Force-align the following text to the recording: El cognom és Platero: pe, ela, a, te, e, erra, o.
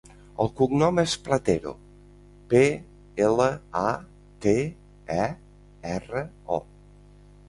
El 0.43 0.47
cognom 0.59 0.99
és 1.01 1.11
Platero: 1.25 1.73
pe, 2.53 2.61
ela, 3.25 3.47
a, 3.81 3.91
te, 4.47 4.55
e, 5.19 5.27
erra, 5.93 6.25
o. 6.57 6.59